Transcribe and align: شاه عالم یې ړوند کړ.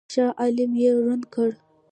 شاه 0.13 0.31
عالم 0.41 0.71
یې 0.81 0.89
ړوند 1.03 1.23
کړ. 1.33 1.49